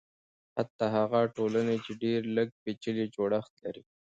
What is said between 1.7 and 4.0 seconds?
چې ډېر لږ پېچلی جوړښت لري.